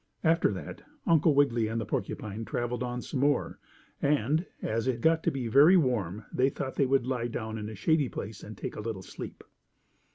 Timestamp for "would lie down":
6.87-7.59